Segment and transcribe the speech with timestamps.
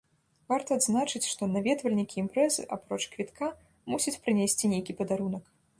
[0.53, 3.55] Варта адзначыць, што наведвальнікі імпрэзы апроч квітка
[3.95, 5.45] мусяць прынесці нейкі падарунак.